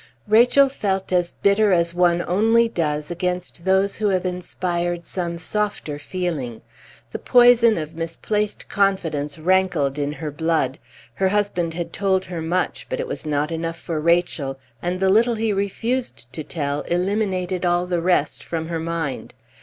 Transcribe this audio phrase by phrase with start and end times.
[0.27, 5.99] Rachel felt as bitter as one only does against those who have inspired some softer
[5.99, 6.63] feeling;
[7.11, 10.79] the poison of misplaced confidence rankled in her blood.
[11.13, 15.11] Her husband had told her much, but it was not enough for Rachel, and the
[15.11, 19.35] little he refused to tell eliminated all the rest from her mind.